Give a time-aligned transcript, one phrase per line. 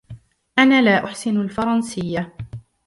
[0.59, 2.33] أنا لا أُحسن الفرنسية.